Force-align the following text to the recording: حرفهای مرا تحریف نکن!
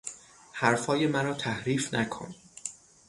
حرفهای 0.51 1.07
مرا 1.07 1.33
تحریف 1.33 1.93
نکن! 1.93 2.35